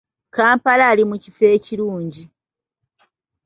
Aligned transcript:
Kampala 0.35 0.83
ali 0.91 1.03
mu 1.09 1.15
kifo 1.23 1.45
ekirungi. 1.55 2.23